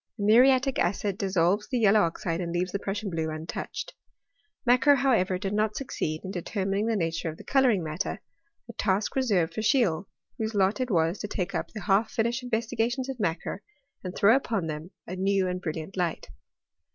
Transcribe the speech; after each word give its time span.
The 0.17 0.23
muriatic 0.23 0.79
acid 0.79 1.19
dissolves 1.19 1.67
thft 1.67 1.79
yellow 1.79 1.99
oxide 1.99 2.41
and 2.41 2.51
leaves 2.51 2.71
the 2.71 2.79
Prussian 2.79 3.11
blue 3.11 3.29
untouched. 3.29 3.93
Macquer, 4.65 4.95
however, 4.97 5.37
did 5.37 5.53
not 5.53 5.75
succeed 5.75 6.21
in 6.23 6.31
determining 6.31 6.87
the 6.87 6.93
THBORT 6.95 7.03
IK 7.03 7.13
CHEMISTRY. 7.13 7.29
Hfft 7.29 7.29
S^we 7.29 7.31
of 7.33 7.37
the 7.37 7.43
colouring 7.43 7.83
matter; 7.83 8.21
a 8.67 8.73
task 8.73 9.15
reserved 9.15 9.53
for 9.53 9.61
r^^^iede, 9.61 10.05
whose 10.39 10.55
lot 10.55 10.81
it 10.81 10.89
was 10.89 11.19
to 11.19 11.27
take 11.27 11.53
up 11.53 11.67
the 11.69 11.81
half 11.81 12.09
finished 12.09 12.43
^Vestigations 12.49 13.09
of 13.09 13.19
Macquer, 13.19 13.59
and 14.03 14.15
throw 14.15 14.35
upon 14.35 14.65
them 14.65 14.89
a 15.07 15.15
^^ 15.15 15.49
and 15.51 15.61
brilliant 15.61 15.95
light. 15.95 16.29